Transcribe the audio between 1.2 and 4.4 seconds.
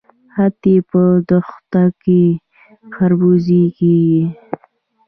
دښتو کې خربوزې کیږي.